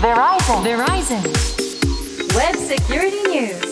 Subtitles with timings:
[0.00, 1.20] Verizon.
[2.34, 3.70] Web Security News.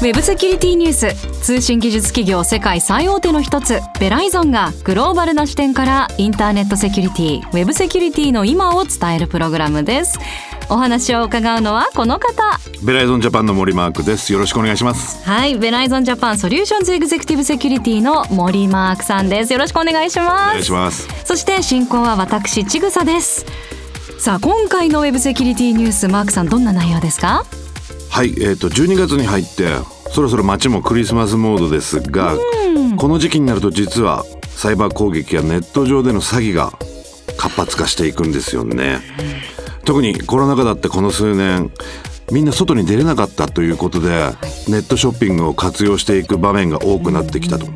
[0.00, 10.18] ウェブセキュリティニュース通信技術企業世界最大手の一つベライゾンがグローバルな視点からインターネットセキュリティウェブセキュリティの今を伝えるプログラムです
[10.70, 14.32] お話を伺うのはこの方ベライゾンジャパンの森マークです。
[14.32, 15.24] よろしくお願いします。
[15.24, 21.08] はいベライゾンジャパンソリューションズエグゼクティブセキュリティの森マークさんですよろしくお願いしおます願いします。
[21.24, 23.46] そして進行は私ちぐさです
[24.18, 27.44] さあ今回のウェブセキュリティニュースマークさんどんな内容ですか？
[28.10, 29.68] はい、えっ、と12月に入って
[30.10, 32.34] そろそろ街もクリスマスモードですが、
[32.96, 36.72] この時期になると実はサイバー攻撃やネット上での詐欺が
[37.36, 39.00] 活発化していくんですよね。
[39.88, 41.72] 特にコロナ禍だってこの数年
[42.30, 44.08] みんな外に出れなかったということで
[44.68, 47.66] ネットショッピングを活用していく場面が多くなってきたと。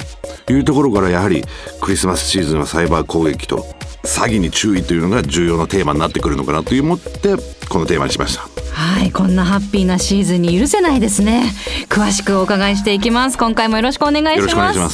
[0.52, 1.42] いうところからやはり
[1.80, 3.64] クリスマスシーズンはサイバー攻撃と
[4.02, 7.36] 詐欺に注意というのが重要なテーマになってくるのかなと思って
[7.70, 8.42] このテーマにしました。
[8.74, 9.10] はい。
[9.10, 11.50] こんなハッピーなシーズンに許せないですね。
[11.88, 13.38] 詳しくお伺いしていきます。
[13.38, 14.36] 今回もよろしくお願いします。
[14.36, 14.90] よろしくお願いしま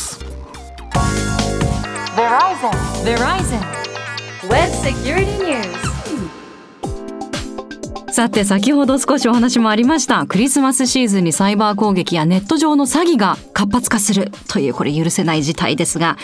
[5.82, 5.87] す。
[8.18, 16.16] さて先ほど少しお話もありましたクリスマスシーズンにサイバー攻撃やネット上の詐欺が活発化するというこれ許せない事態ですが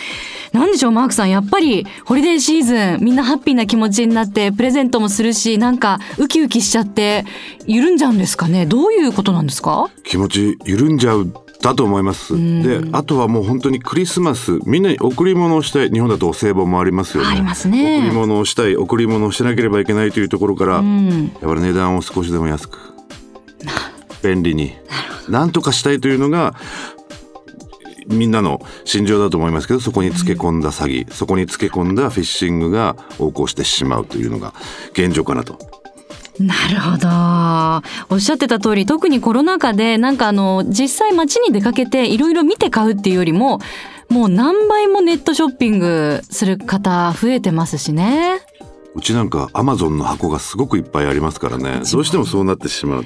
[0.51, 7.23] 何でしょうマークさんやっぱりホリデーシーズンみんなハッピーな気持ちになってプレゼントもするしなんかウキウキしちゃって
[7.65, 8.65] 緩んじゃうんですかね？
[8.65, 9.89] どういうことなんですか？
[10.03, 12.35] 気持ち緩んじゃうだと思います。
[12.35, 17.29] で、あとはもう本当にクリスマスみんなに贈り物をしたい日本だとお歳暮もありますよね。
[17.29, 22.77] ありますね贈り物をしたい贈り物をしなければいけないというところから、やっぱり値段を少しでも安く
[24.23, 24.73] 便利に
[25.29, 26.55] なんとかしたいというのが
[28.07, 34.53] みんなの心情だと思いますけどそこにつけ込んだ詐欺、そこにつけ込んだフィッシングが横行してしまうというのが
[34.91, 35.74] 現状かなと。
[36.39, 37.07] なるほど
[38.13, 43.59] おっしゃってた通り特にコロナ禍でなんかあの実際街に出かけていろいろ見て買うっていうよりも
[44.09, 48.39] もう何倍もネットショッピングする方増えてますしね。
[48.95, 51.81] うちなんかアマゾンの箱がすごくいっぱいありますからね。
[51.91, 53.05] どうしてもそうなってしまう。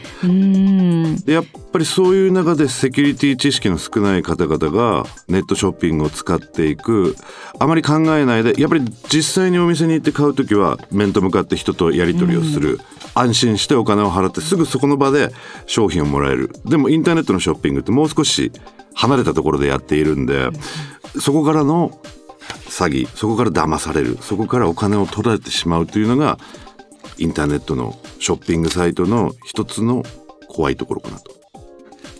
[1.26, 7.16] でやっぱりそういう中でセキュリティ知識の少ない方々がネットショッピングを使っていく。
[7.60, 12.80] あまり考えないでやっぱり実際にお店に行って買う時は面と向かって人とやり取りをする、
[13.16, 15.34] 安心してお金を払ってすぐそこの場で
[15.66, 16.52] 商品をもらえる。
[16.66, 18.52] でもインターネットのショッピングってもう少し
[18.94, 20.50] 離れたところでやっているんで
[21.20, 22.00] そこからの
[22.70, 26.38] 詐欺そこから騙されるそこからお金を取られてしまうというのが
[27.18, 30.04] インターネットのショッピングサイトの一つの
[30.48, 31.32] 怖いところかなと。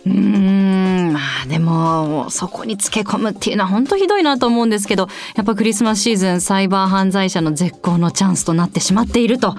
[0.06, 9.56] うんまあでもそこにつけ込むっていうのは本当ひどいなと思うんですけどやっぱクリスマスシーズンサイバー犯罪者の絶好のチャンスとなってしまっていると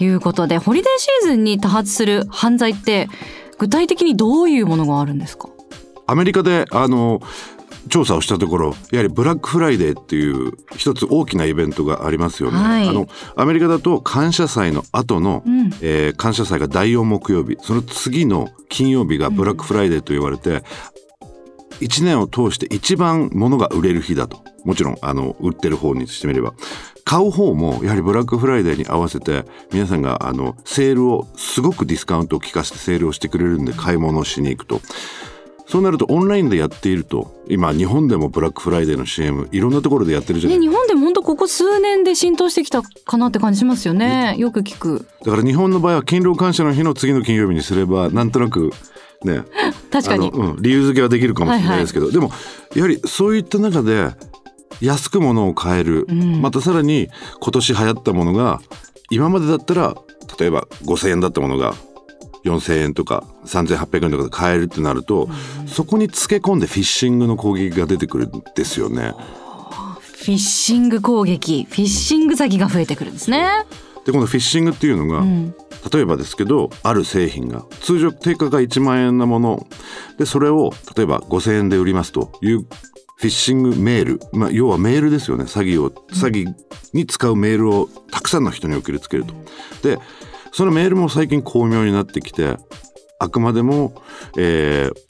[0.00, 3.08] いうことでホリデーシーズンに多発する犯罪って
[3.58, 5.48] 具体的にどういうものがあるんですか？
[6.08, 7.20] アメリカであの
[7.88, 12.58] 調査をしたところやはりブラックフライデーっていう一つ大きなイベントがありますよね。
[12.58, 12.88] はい。
[12.88, 15.70] あのアメリカだと感謝祭の後の、ん。
[15.80, 17.56] えー感謝祭が第4木曜日。
[17.60, 20.62] その次の金曜日がブラックフライデーと言われて、
[21.80, 24.42] 1年を通して一番物が売れる日だと。
[24.64, 26.54] もちろんあの売ってる方にしてみれば。
[27.06, 34.80] 買う方もやはりブラックフライデーに合わせて皆さんがあのセールをすごくディスカウントを効かせてセールをしてくれるんで買い物をしに行くと
[35.68, 40.58] そうなるとオンラインでやっていると今日本でもブラックフライデーの CM いろんなところでやってるじゃない？
[40.60, 44.36] ね、日本でも本当ここ数年で浸透してきたかなって感じしますよね。
[44.38, 45.06] よく聞く。
[45.24, 48.70] だから日本の場合は勤労感謝の日の次の金曜日にすればなんとなく
[49.24, 49.42] ね。
[49.90, 50.30] 確かに。
[50.30, 52.30] うん、理由付けはできるかもしれないですけど、でも
[52.74, 54.10] やはりそういった中で
[54.80, 56.40] 安く物を買える、ん。
[56.42, 57.08] またさらに
[57.40, 58.60] 今年流行ったものが
[59.10, 59.96] 今までだったら
[60.38, 61.74] 例えば5,000円だったものが
[62.46, 65.28] 4,000円とか3,800円とかで買えるってなると、
[65.66, 69.14] そこにつけ込んでフィッシングの攻撃が出てくるんですよね。
[70.00, 73.48] フィッシング攻撃、フィッシング詐欺が増えてくるんですね。
[74.04, 75.54] でこのフィッシングっていうのが、ん。
[75.92, 79.66] 例えばですけどある製品が通常定価が1万円なもの。
[80.18, 85.44] でそれを例えば5,000円で売りますというフィッシングメール、まあ、要はメールですよね。
[85.44, 86.54] 詐欺を詐欺
[86.92, 89.34] に使うメールをたくさんの人に送りつけると。
[89.82, 89.98] で
[90.56, 92.56] そのメールも最近巧妙になってきて
[93.18, 94.02] あくまでも、
[94.38, 95.06] えー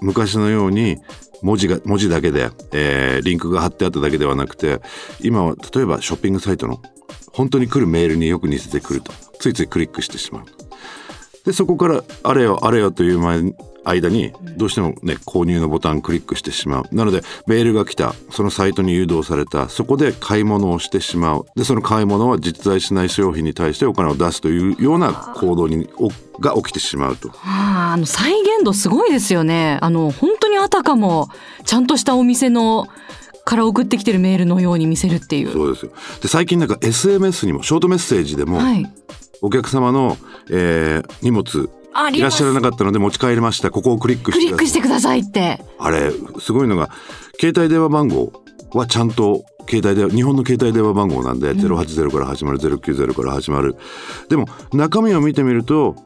[0.00, 0.98] 昔のように
[1.42, 4.80] 文字が文字だけで、えーリンクが貼ってあっただけではなくて
[5.20, 6.80] 今は例えばショッピングサイトの
[7.32, 9.12] 本当に来るメールによく似せてくると。
[9.40, 10.44] ついついクリックしてしまう。
[11.44, 13.42] でそこからあれよあれよという前
[13.84, 16.84] 間にどうしてもね購入のボタンクリックしてしまう。
[16.92, 18.14] なのでメールが来た。
[18.30, 19.68] そのサイトに誘導された。
[19.68, 21.46] そこで買い物をしてしまう。
[21.56, 26.10] でその買い物は実在しない商品に対してお金を出すというような行動にお
[26.40, 27.28] が起きてしまうと。
[27.28, 29.78] はあ、あの再現度すごいですよね。
[29.80, 31.28] あの本当にあたかも
[31.64, 32.88] ちゃんとしたお店の
[33.44, 35.52] から送ってきてるメールのように見せるっていう。
[35.52, 35.92] そうですよ。
[36.22, 38.86] で最近なんか SMS にもショートメッセージでも、はい。
[39.42, 40.16] お客様の、
[40.50, 41.68] えー荷物
[42.12, 43.70] いらっしゃらなかったので持ち帰りました。
[43.70, 45.60] ここをクリックしてクリックしてくださいって。
[45.78, 46.10] あれ
[46.40, 46.90] すごいのが
[47.40, 48.32] 携帯電話番号
[48.72, 53.76] はちゃんと携帯電話日本の携帯電話番号なんで、080から始まる090から始まる。
[54.28, 55.96] でも中身を見てみると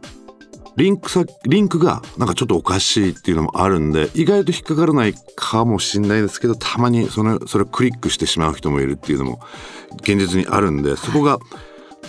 [0.78, 9.40] リンクさリンクがなんかちょっとおかしいっていうのもあるんで意外と引っかからないかもしれないですけどたまにそのそれをクリックしてしまう人もいるっていうのも
[10.02, 11.40] 現実にあるんでそこが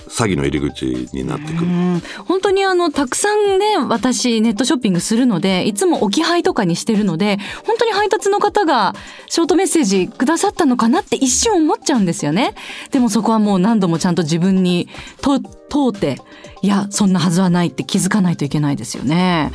[0.10, 1.68] 詐欺の入り口になってくる。
[1.68, 2.02] うん。
[2.26, 8.96] 本当にあのたくさんね私ネットショッピングするのでいつも置き配とかにしてるので本当に配達の方が
[9.28, 12.56] ショートメッセージくださったのかなって一瞬思っちゃうんですよね。
[12.92, 14.90] でもそこはもう何度もちゃんと自分に
[15.22, 15.48] と通
[15.96, 16.20] って
[16.62, 19.52] いやそんなはずはないって気づかないといけないですよね。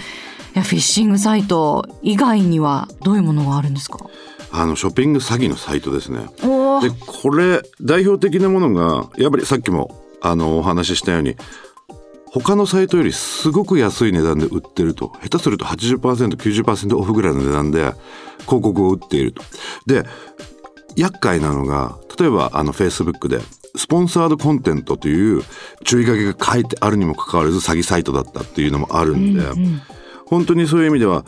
[0.55, 3.99] いやフィッシングサイト以外にはどういうものがあるんですか？
[4.53, 6.27] あのショッピング詐欺のサイトですね。
[6.45, 11.37] おでこれ代表的なものがやっぱりさっきもあのお話ししたように
[12.27, 15.13] 他のサイトよりすごく安い値段で売ってると。
[15.23, 17.93] 下手すると 80%90% オフぐらいの値段で
[18.41, 19.43] 広告を売っていると。
[19.87, 20.05] で
[20.97, 23.41] 厄介なのが例えばあの Facebook で
[23.77, 25.43] スポンサードコンテントという
[25.85, 29.43] 注意書きが書いてあるにもかかわらず詐欺サイトだったっていうのもあるんで、
[30.27, 31.25] 本当にそういう意味では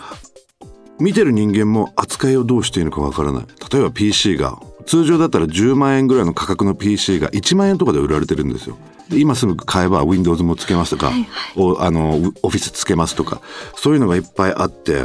[0.99, 3.47] 見てる人間も扱いをどうしていいのかわからない。
[3.71, 8.79] 例えば PC が通常だったら10万円ぐらいの価格の PC が1万円とかで売られてるんですよ。
[9.09, 11.13] で今すぐ買えば Windows もつけますとか、
[11.57, 13.41] おあのオフィスつけますとか
[13.77, 15.05] そういうのがいっぱいあって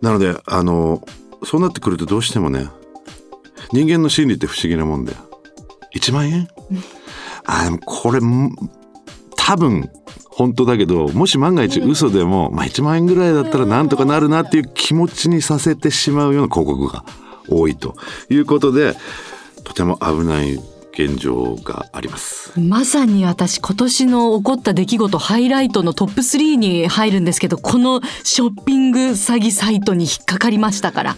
[0.00, 1.04] なのであの
[1.44, 2.68] そうなってくるとどうしてもね
[3.72, 5.14] 人間の心理って不思議なもんで
[5.94, 6.48] 1万円？
[7.44, 8.54] あでもこれん
[9.36, 9.90] 多分
[10.30, 17.04] 本当だけどもし万が一嘘でも、まあ、1万円ぐらいだったらなんとかなるなっていう気持ちにさせてしまうような広告が
[17.48, 17.96] 多いと
[18.30, 18.96] いうことで
[19.64, 20.60] とても危ない
[20.92, 22.52] 現状があります。
[22.60, 31.16] まさに私今年の起こった出来事ハイライトのトップ3に入るんですけどこのショッピング詐欺サイトに引っかかりましたから。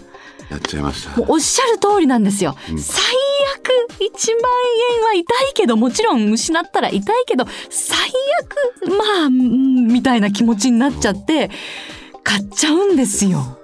[0.50, 1.22] やっちゃいました。
[1.26, 4.52] おっしゃる通りなんですよ、最悪1万
[5.00, 7.98] 円は痛いけどもちろん失ったら痛いけど最
[8.86, 11.50] 悪まあうんみたいな気持ちになっちゃって
[12.22, 13.58] 買っちゃうんですよ。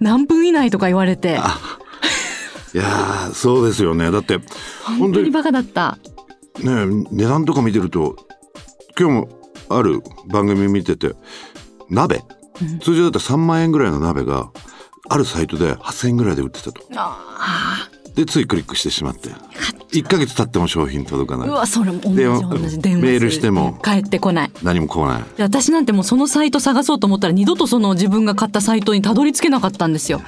[0.00, 1.38] 何分以内とか言われて
[2.74, 4.10] いやーそうですよね。
[4.10, 4.38] だって
[4.84, 5.98] 本本当にバカだった。
[6.62, 8.16] ね値段とか見てると
[8.98, 9.28] 今日も
[9.68, 11.14] ある番組見てて
[11.88, 12.22] 鍋。
[12.82, 14.50] 通常だったら3万円ぐらいの鍋が
[15.08, 16.82] あるサイトで8,000円ぐらいで売ってたと。
[18.20, 19.30] でついクリックしてしまって。
[19.92, 21.48] 1ヶ月経っても商品届かない。
[21.48, 23.78] うわそれも同じで同じ電話メールしても。
[23.82, 24.50] 帰ってこない。
[24.62, 25.22] 何も来ない。
[25.36, 30.20] で私なんてもうそのサイト探そうと思ったら二度とその自分が買ったサイトにたどり着けなかったんですよ。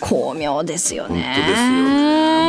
[0.00, 1.22] 巧妙ですよね。
[1.22, 1.66] 本当ですよ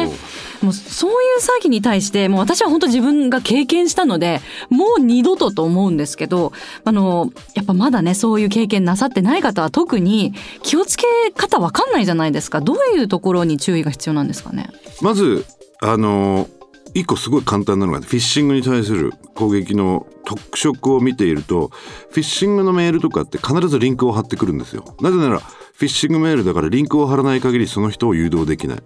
[0.05, 6.53] ねもうそういう詐欺に対してもう私は本当自分が経験したのでもう二度とと思うんですけど
[6.85, 11.05] あのやっぱまだねそういう経験なさってない方は特に気をつけ
[11.35, 12.61] 方わかんないじゃないですか。
[12.61, 14.69] どういうところに注意が必要なんですかね？
[15.01, 15.45] まず
[15.81, 16.47] あの
[16.93, 21.69] 一個すごい簡単なのがフィッシングに対する攻撃の特色を見ていると
[22.09, 24.95] フィッシングのメールとかって必ずリンクを貼ってくるんですよ。
[24.99, 25.41] なぜなら
[25.81, 28.77] フィッシングメールだからリンクを貼らない限りその人を誘導できない、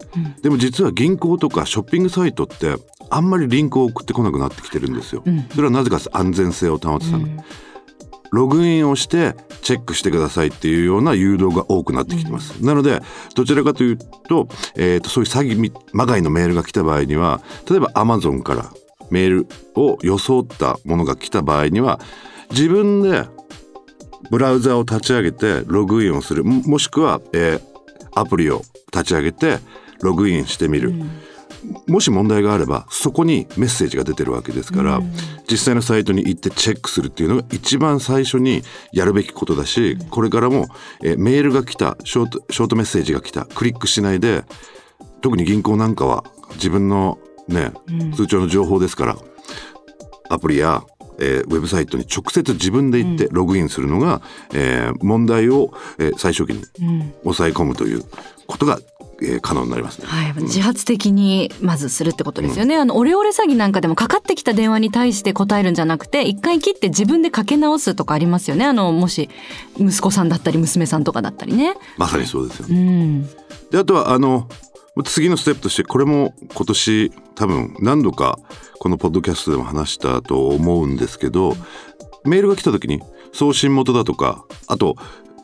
[0.42, 2.78] でも実は銀行とかショッピングサイトって
[3.10, 5.22] あんまりリンクを送ってこなくなってきてるんですよ、
[5.52, 7.44] それはなぜか安全性を保つため、
[8.32, 12.64] ログインをしてチェックしてくださいっていうような誘導が多くなってきてます。
[12.64, 13.02] なので
[13.36, 13.98] どちらかという
[14.30, 14.48] と,、
[14.78, 18.72] えー、とそういう詐欺みまがいのメールが来た場合には例えば Amazon から
[19.12, 22.00] メールを装ったものが来た場合には
[22.52, 23.26] 自分で
[24.30, 26.44] ブラウザを立ち上げてログインをする。
[26.44, 27.76] ももしくは、えー
[28.18, 28.62] アプリを
[28.94, 29.60] 立ち上げて
[30.02, 30.94] ログインしてみる。
[31.88, 35.02] もし問題があればそこにメッセージが出てるわけですから、
[35.52, 38.62] 実際のサイトに行ってチェックするっていうのが一番最初に
[38.94, 40.68] やるべきことだしこれからも、
[41.04, 44.44] えーメールが来たショートショートメッセージが来たクリックしないで
[45.22, 47.74] 特に銀行なんかは自分のね
[48.16, 49.18] 通帳の情報ですから
[50.30, 50.84] アプリや、
[51.20, 54.22] えーウェブサイトに直接自分で行ってログインするのが、
[54.54, 56.64] えー問題を、えー最初期に
[57.24, 58.04] 抑え込むという
[58.48, 60.08] ことが、ええー可能になりますね。
[60.08, 62.76] はい、自発的にまずするってことですよね。
[62.76, 68.66] あのオレオレ詐欺なんかでもかかってきた電話に対して答えるんじゃなくて、一回切って自分でかけ直すとかありますよね。
[68.66, 69.30] あのもし
[69.80, 71.76] 息子さんだったり娘さんとかだったりね。
[71.98, 72.74] まさにそうですよう。
[72.74, 73.26] ん。
[73.72, 74.50] であとはあの
[75.04, 78.40] 次のステップとしてこれも今年多分何度か
[78.80, 81.56] このポッドキャストでも話したと思うんですけど
[82.24, 83.02] メールが来た時に
[83.34, 84.96] 送信元だとかあと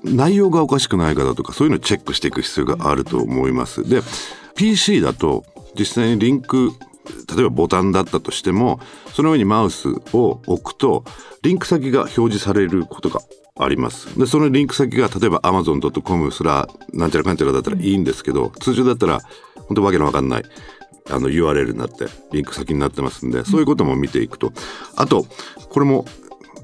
[0.04, 3.88] 内容がおかしくないかだとかそういうのをチェックしていく必要があると思います。
[3.88, 4.02] で
[4.56, 5.46] PC だと
[5.78, 6.72] 実際にリンク
[7.36, 8.80] 例えばボタンだったとしても
[9.14, 11.04] その上にマウスを置くと
[11.42, 13.22] リンク先が表示されることが
[13.58, 14.18] あります。
[14.18, 19.20] でそのリンク先が例えば amazon.com すらなんちゃらかんちゃらだったらいいんですけど通常だったら
[19.56, 20.44] 本当わけのわかんない
[21.10, 24.54] あの URL になってリンク先になってますんでそういうことも見ていくと。
[24.96, 25.26] あと
[25.70, 26.06] これも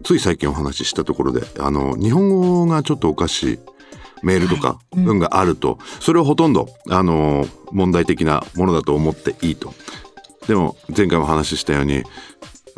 [0.04, 3.60] つい最近お話ししたところであの日本語がちょっとおかしい
[4.24, 9.74] メールとか文があると、それはほとんどあの問題的なものだと思っていいと。
[10.48, 12.04] でも前回も話したように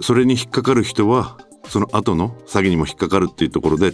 [0.01, 3.91] それに引っかかる人はその後の詐欺にも引っかかるっていうところで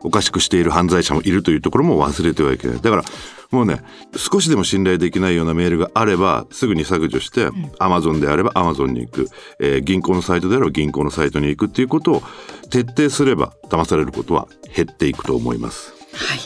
[0.00, 3.02] おかしくしている犯罪者もいるというところも忘れてはいけないだから
[3.50, 3.82] もうね
[4.16, 7.48] 少しでも信頼できないようなメールがあればすぐに削除して、
[7.80, 12.22] Amazon であれば Amazon に行く、えー銀行のサイトであれば銀行のサイトに行くっていうことを
[12.70, 15.94] 徹底すれば騙されることは減っていくと思います。
[16.12, 16.38] はい。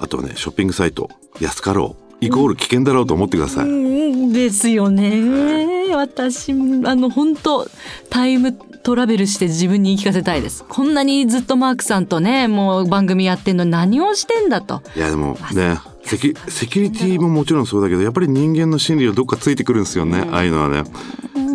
[0.00, 1.08] あとはねショッピングサイト
[1.40, 3.68] 安かろうイコール危険だろうと思ってください。
[3.68, 5.94] うんですよね。
[5.94, 6.54] 私あ
[6.94, 7.68] の本当
[8.10, 10.64] タイムトラベルして自分に言い聞かせたいです。
[10.68, 14.82] こんなにずっとマークさんとねもう番組やってんのに何をしてんだと。
[14.96, 20.84] いやでもねセキセキュリティももちろんそうだけどやっぱり人間の心理をどっかついてくるんですよね、ああいうのはね。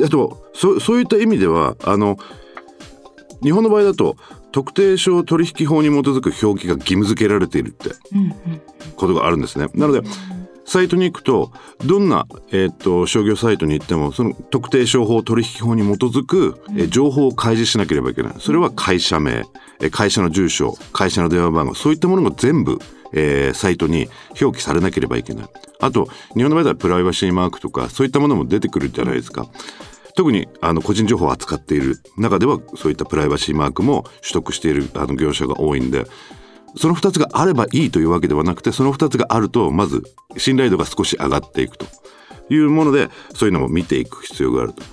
[0.03, 2.17] あとそそういった意味ではあの
[3.41, 4.17] 日本の場合だと
[4.51, 7.89] 特定商取引法に基づく表記が義務付けられているって
[8.95, 9.67] ことがあるんですね。
[9.73, 10.01] なので
[10.65, 11.51] サイトに行くと
[11.85, 19.43] どんな、えー、と商業サイトに行ってもその特定商法取引法に基づく、えー情報を開示しなければいけないそれは会社名
[19.81, 22.79] えー会社の住所会社の電話番号そういったものが全部、
[23.13, 24.07] えーサイトに
[24.41, 25.47] 表記されなければいけない
[25.79, 29.47] あと日本の場合ではプライバシーマークとかそういったものも出てくるじゃないですか。
[30.15, 36.05] 特にあの個人情報を扱っている中ではそういったプライバシーマークも取得しているあの業者が多いんで
[36.77, 40.03] その2つがあればいいというわけではなくてその2つがあるとまず
[40.37, 41.85] 信頼度が少し上がっていくと。
[42.49, 44.83] いうものでそういうのも見ていく必要があると。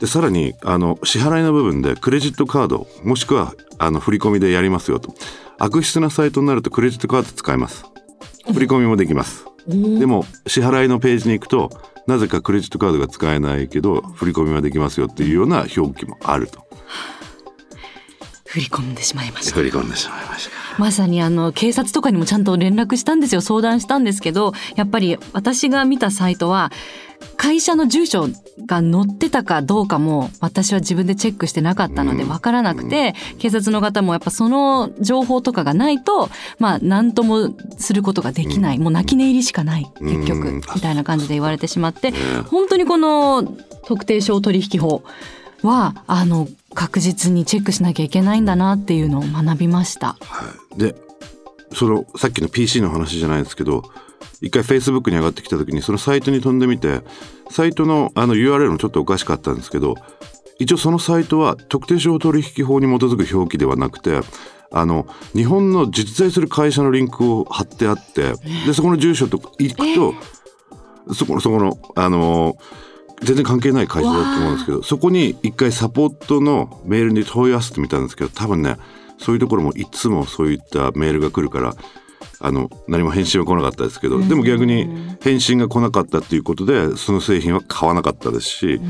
[0.00, 5.14] でさらにあの支払いの部分でクレジットカードもしくはあの振り込みでやりますよと。
[5.58, 7.84] 悪質なサイトになるとクレジットカード使えます。
[8.52, 9.46] 振り込みもできます。
[9.66, 11.70] でも支払いのページに行くと
[12.06, 16.64] なぜかクレジットカードが使えないけど振り込みはできますよっていうような表記もあると。
[18.46, 19.54] 振り込んでしまいました。
[19.54, 23.40] 振り込んでしまいましたまさにあの警察とかにもちゃんと連絡したんですよ。
[23.40, 26.70] 相談したんですけどやっぱり私が見たサイトは
[27.36, 28.28] 会社の住所
[28.66, 36.28] が載ってたかどうかも私は自分でチェックしてなかったので分からなくて、警察の方もやっぱその情報とかがないと
[36.58, 40.60] まあ何ともすることができない、もう泣き寝入りしかない結局、うん。
[40.74, 42.12] みたいな感じで言われてしまって、
[42.48, 43.42] 本当にこの
[43.86, 45.02] 特定商取引法
[45.62, 50.16] はあの確実にチェックしなきゃいけないんだなっていうのを学びました。
[50.76, 50.94] で
[51.72, 53.82] そのさっきの PC の話じゃないですけど
[54.40, 57.00] 一回 Facebook に上がってきた時にそのサイトに飛んでみて
[57.50, 59.94] サイトのあの URL もちょっとおかしかったんですけど
[60.58, 64.20] 一応そのサイトは特定商取引法に基づく表記ではなくて
[64.70, 68.34] あの日本の実在する会社のリンクを貼ってあって
[68.66, 72.56] でそこの住所とか行くと、そこのそこのあの
[73.22, 78.76] 全然関係ない会社だと思うんですけどそこに一回サポートのメールに問い合わせてみたんですけど多分ね
[79.18, 81.74] そういうところもいつもそういったメールが来るから
[82.40, 88.80] あの何も返信は来なかったですけどでも逆に返信が来なかったっていうことでその製品は買わなかったですし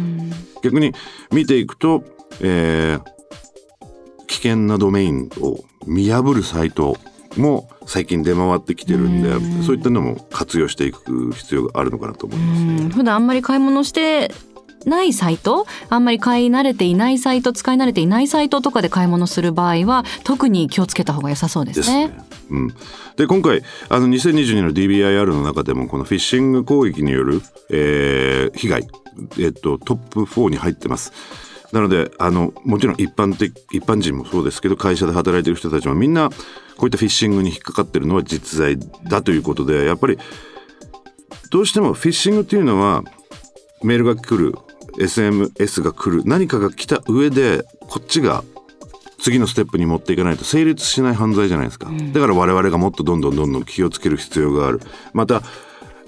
[0.63, 0.93] 逆に
[1.31, 2.03] 見ていくと、
[2.41, 3.17] えー
[4.27, 6.97] 危険なドメインを見破るサイト
[7.39, 9.31] も最近出回ってきてるんで
[9.63, 12.63] そういったのも活用していく必要があるのかなと思います。
[12.63, 14.33] うん普段あんまり買い物して
[14.85, 15.67] ないサイト？
[15.89, 22.09] あんまり買い慣れていないサイト使い慣れていないサイトとかで買い物する場合は特に気をつけた方が良さそうですね。
[22.09, 22.25] ですね。
[22.51, 22.75] うん、
[23.17, 28.87] で今回あの2022の DBIR の中でもこのフィッシング攻撃による、えー被害、
[29.41, 31.13] えっと、トップ4に入ってます。
[31.73, 36.37] なのであのもちろん一般的一般人もそうですけど会社で働いてる人たちもみんなこ
[36.83, 40.19] ういったフィッシングに引っかかってるのは実在だということでやっぱり
[41.51, 43.03] どうしてもフィッシングっていうのは
[43.83, 44.55] メールが来る
[44.99, 48.45] SMS が来る何かが来た上でこっちが
[49.19, 54.81] 次のステップに持っていかないと成立しない犯罪じゃないですか、だから我々がもっとどんどんどんどん気をつける必要がある。
[55.15, 55.43] また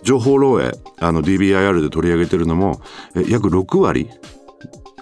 [0.03, 2.81] 情報漏洩あの DBIR で取り上げてるのも
[3.17, 4.09] え約6割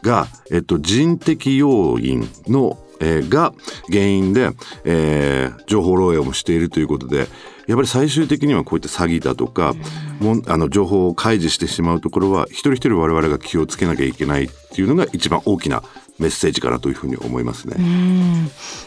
[0.02, 3.52] が、えっと、人的要因の、えーが
[3.90, 4.50] 原因で、
[4.84, 7.26] えー情報漏洩をもしているということで
[7.66, 9.74] やっぱり最終的にはこういった詐欺だとか、
[10.20, 15.82] もんあの情報を開示してしまうところは一人一人我々が気をつけなきゃいけないっていうのが一番大きな
[16.20, 17.74] メッセージかなというふうに思いますね。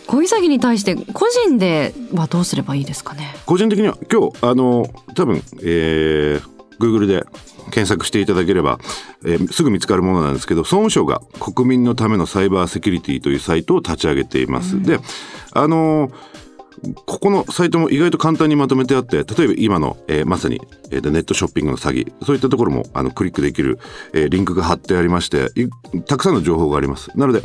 [0.08, 3.36] こういう詐欺に対して個人ではどうすればいいですかね？
[3.46, 7.26] 個人的には今日あの多分、えー、Google で
[7.72, 8.80] 検索していただければ、
[9.26, 14.82] えーすぐ見つかるものなんですけど総務省が国民のためのサイバーセキュリティというサイトを立ち上げています。
[14.82, 15.00] で
[15.52, 16.12] あの
[17.06, 23.80] ここのサイトも意外と簡単にまとめてあって例えば今の、えーまさに、えーネットショッピングの詐欺そういったところもあのクリックできる、
[24.14, 25.50] えーリンクが貼ってありまして
[26.08, 27.12] たくさんの情報があります。
[27.16, 27.42] なので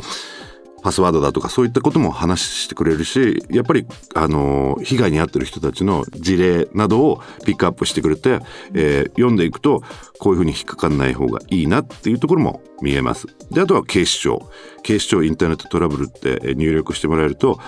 [0.85, 8.39] パスワードだとかそういったことも話してくれるしやっぱり、あのー被害に遭ってる人たちの事例などをピックアップしてくれて、
[8.75, 9.81] えー読んでいくと
[10.19, 13.25] こういうふうに引っかかんない方がいいなっていうところも見えます。
[13.49, 14.47] であとは警視庁
[14.83, 17.59] 警視庁インターネットトラブルってえー入力してもらえると、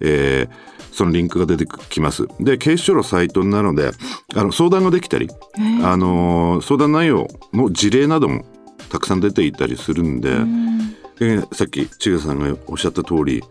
[0.00, 2.26] えーそのリンクが出てきます。
[2.40, 3.92] で警視庁のサイトなので
[4.34, 5.28] あの相談ができたり、
[5.84, 8.44] あのー相談内容の事例なども
[8.90, 10.73] たくさん出ていたりするんで。
[11.18, 13.42] でさっき千賀さんがおっしゃった通り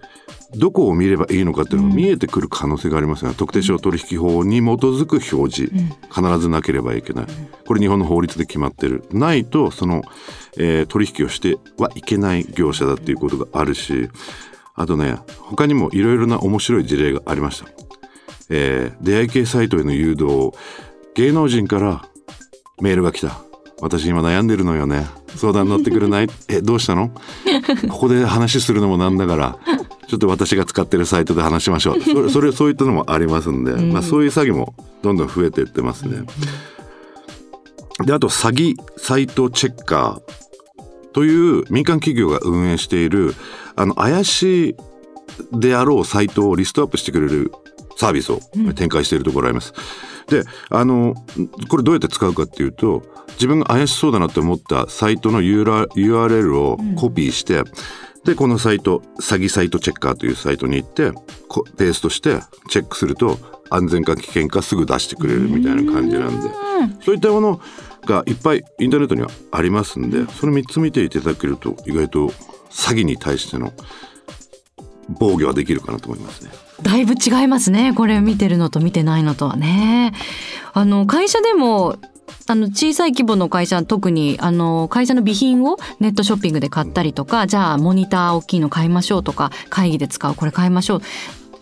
[0.55, 5.73] どこを見ればいいのかっていうのが見えてくる可能性がありますが、特定商取引法に基づく表示、
[6.13, 7.25] 必ずなければいけない。
[7.65, 9.03] これ日本の法律で決まってる。
[9.11, 10.03] ないとその、
[10.57, 14.09] えー取引をしてはいけない業者だっていうことがあるし
[14.75, 17.69] あとね他にもいろいろな面白い事例がありました、
[18.49, 20.51] えー出会い系サイトへの誘導
[21.15, 22.05] 芸能人から
[22.81, 23.42] メールが来た
[23.81, 25.05] 私今悩んでるのよね。
[25.35, 26.27] 相談乗ってくれない？
[26.47, 27.11] えどうしたの？
[27.89, 29.57] ここで話するのもなんだから
[30.07, 32.01] ちょっと私が使ってるサイトで話しましょう。
[32.01, 36.23] それ それそういったのもありますんで、まあ、そういう詐欺もどんどん増えていってますね。
[38.05, 40.33] であと詐欺サイトチェッカー。
[41.13, 43.35] という民間企業が運営している
[43.75, 44.75] あの怪しい
[45.51, 47.51] であろうサイトをリストアップしてくれる
[47.97, 48.39] サービスを
[48.73, 49.73] 展開しているところがあります。
[50.27, 51.13] であの
[51.69, 53.03] これどうやって使うかっていうと
[53.33, 57.63] 自分が怪しそうだなって思ったサイトの URL をコピーして、
[58.23, 61.11] でこのサイト詐欺サイトチェッカーというサイトに行って
[61.49, 63.37] こペーストしてチェックすると
[63.69, 66.49] 安全か危険かすぐ出してくれるみたいな感じなんで。
[67.01, 67.61] そういったもの
[68.05, 72.27] がいっぱいインターネットにはありますんでその3つ見ていただけると意外と
[72.69, 73.71] 詐欺に対しての
[75.07, 76.51] 防御はできるかなと思いますね。
[76.81, 77.93] だいぶ違いますね。
[77.93, 80.13] これ見てるのと見てないのとはね。
[80.73, 81.97] あの会社でも
[82.47, 91.01] あの小さい規模の会社特にあの会社の備品をネットショッピングで買ったりとかじゃあモニター大きいの買いましょうとか会議で使うこれ買いましょう。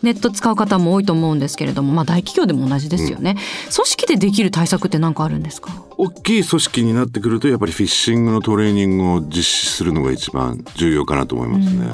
[0.02, 3.36] ネット使う方も多いと思うんですけれども、まあ、大企業でも同じですよね、
[3.72, 5.72] 組織でできる対策って何かあるんですか？
[5.96, 11.86] 大きい組織になってくるとやっぱりフィッシングのトレーニングを実施するのが一番重要かなと思いますね。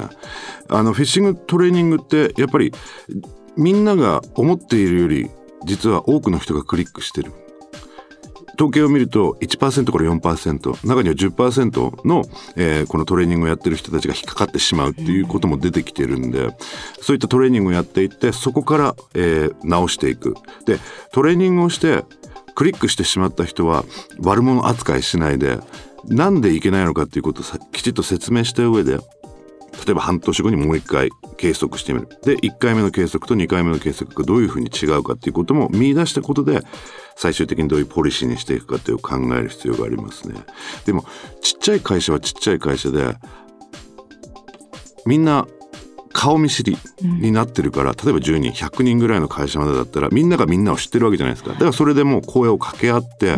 [0.70, 2.72] あのフィッシングトレーニングってやっぱり
[3.58, 5.28] みんなが思っているより
[5.66, 7.34] 実は多くの人がクリックしてる。
[8.58, 12.24] 統計を見ると1%から4%中には10%の、
[12.56, 16.48] えーこのトレーニングをやってる人たちが引っかかってしまうっていうことも出てきてるんで
[17.00, 20.34] そういったトレーニングをやっていってそこから、えー直していく。
[20.66, 20.78] で
[21.12, 22.04] トレーニングをして
[22.54, 23.84] クリックしてしまった人は
[24.18, 25.58] 悪者扱いしないで
[26.06, 28.98] なんでいけないのかっていうことをきちっと説明した上で
[29.84, 32.08] 例えば半年後にもう一回計測してみる。
[32.24, 36.62] で1回目の計測と2回目の計測がどういうふうに違うかっていうことも見出したことで
[37.16, 40.34] 最終的にどういうポリシーにしていくかっていうのを考える必要がありますね。
[40.84, 41.04] でも
[41.40, 43.16] ちっちゃい会社はちっちゃい会社で
[45.06, 45.46] みんな
[46.12, 51.52] 顔見知りになってるから、例えば10人100人ぐらいの会社までだったらみんながみんなを知ってるわけじゃないですか。
[51.52, 53.36] だからそれでもう声を掛け合って、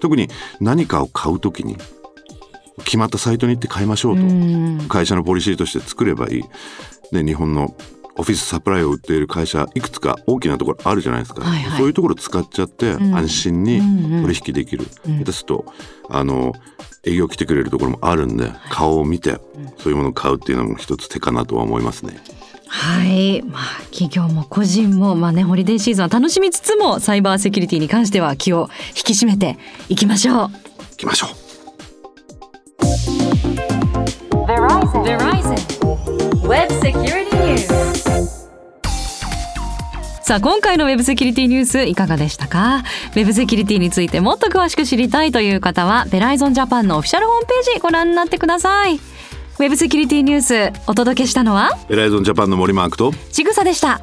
[0.00, 0.28] 特に
[0.60, 1.76] 何かを買う時に
[2.78, 6.42] 決まったサイトに行って買いましょうと、会社のポリシーとして作ればいい。
[7.12, 7.74] で日本の
[8.16, 11.78] オフィスサプライを売っている会社いくつか大きなところあるじゃないですか、はいはい。
[11.78, 13.80] そういうところ使っちゃって安心に
[14.22, 15.64] 取引できる、下手すると
[16.08, 16.52] あの
[17.04, 19.40] 営業来てくれるところもあるんで顔を見て
[19.78, 22.18] そういうものを買うっていうのも一つ手かなとは思いますね。
[22.66, 29.58] はい、まあ、企業も個人も、まあね、ホリデーシーズンは楽しみつつもサイバーセキュリティに関しては気を引き締めて
[29.88, 30.34] いきましょう。
[30.36, 30.50] 行
[30.96, 31.43] きましょう
[40.34, 42.82] さあ今回のウェブセキュリティニュースいかがでしたか？
[43.12, 48.96] ウェブセキュリティについてもっと詳しく知りたいという方はベライゾンジャパンのオフィシャルホームページご覧になってください。
[48.96, 50.40] ウェブセキュリティニュー
[50.72, 51.70] スお届けしたのは？
[51.88, 54.00] ベライゾンジャパンの森マークとちぐさでした